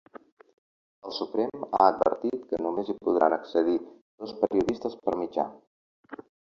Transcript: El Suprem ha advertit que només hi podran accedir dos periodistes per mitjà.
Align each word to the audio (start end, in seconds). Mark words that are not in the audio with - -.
El 1.09 1.13
Suprem 1.17 1.67
ha 1.67 1.81
advertit 1.89 2.47
que 2.53 2.63
només 2.65 2.91
hi 2.91 2.97
podran 3.05 3.39
accedir 3.39 3.79
dos 3.85 4.37
periodistes 4.43 5.01
per 5.05 5.19
mitjà. 5.25 5.51